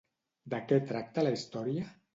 De 0.53 0.61
què 0.71 0.81
tracta 0.93 1.29
la 1.29 1.37
història? 1.39 1.89